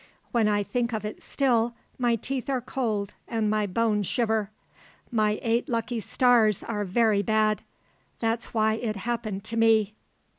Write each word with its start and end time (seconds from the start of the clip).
"When 0.31 0.47
I 0.47 0.63
think 0.63 0.93
of 0.93 1.05
it 1.05 1.21
still, 1.21 1.75
my 1.99 2.15
teeth 2.15 2.49
are 2.49 2.59
cold 2.59 3.13
and 3.27 3.51
my 3.51 3.67
bones 3.67 4.07
shiver. 4.07 4.49
My 5.11 5.37
Eight 5.43 5.69
Lucky 5.69 5.99
Stars 5.99 6.63
are 6.63 6.85
very 6.85 7.21
bad, 7.21 7.61
that's 8.19 8.51
why 8.51 8.77
it 8.77 8.95
happened 8.95 9.43
to 9.43 9.57
me." 9.57 9.93